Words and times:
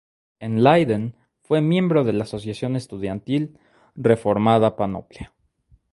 En 0.39 0.63
Leiden, 0.63 1.15
fue 1.43 1.61
miembro 1.61 2.03
de 2.03 2.11
la 2.13 2.23
asociación 2.23 2.75
estudiantil 2.75 3.59
Reformada 3.93 4.75
Panoplia. 4.75 5.31